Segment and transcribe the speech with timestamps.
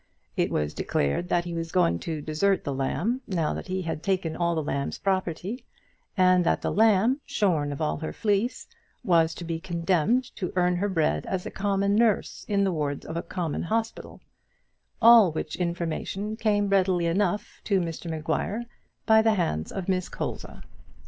[0.35, 4.01] It was declared that he was going to desert the lamb, now that he had
[4.01, 5.63] taken all the lamb's property;
[6.17, 8.65] and that the lamb, shorn of all her fleece,
[9.03, 13.05] was to be condemned to earn her bread as a common nurse in the wards
[13.05, 14.19] of a common hospital,
[15.03, 18.63] all which information came readily enough to Mr Maguire
[19.05, 20.63] by the hands of Miss Colza.